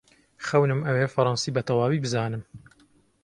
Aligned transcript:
خەونم 0.45 0.79
ئەوەیە 0.85 1.09
فەڕەنسی 1.15 1.53
بەتەواوی 1.55 2.03
بزانم. 2.03 2.43